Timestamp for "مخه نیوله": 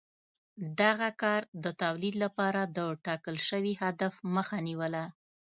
4.35-5.03